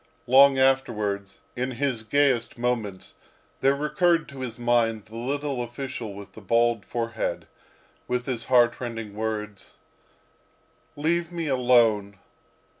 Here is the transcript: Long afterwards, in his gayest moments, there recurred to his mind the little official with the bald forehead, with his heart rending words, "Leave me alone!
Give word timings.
Long 0.25 0.57
afterwards, 0.57 1.41
in 1.55 1.69
his 1.73 2.03
gayest 2.03 2.57
moments, 2.57 3.17
there 3.59 3.75
recurred 3.75 4.27
to 4.29 4.39
his 4.39 4.57
mind 4.57 5.05
the 5.05 5.15
little 5.15 5.61
official 5.61 6.15
with 6.15 6.33
the 6.33 6.41
bald 6.41 6.83
forehead, 6.83 7.45
with 8.07 8.25
his 8.25 8.45
heart 8.45 8.79
rending 8.81 9.13
words, 9.13 9.77
"Leave 10.95 11.31
me 11.31 11.45
alone! 11.47 12.17